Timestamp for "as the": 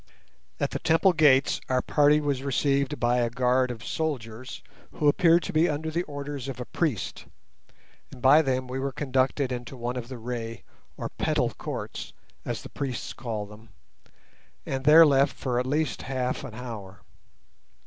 12.45-12.69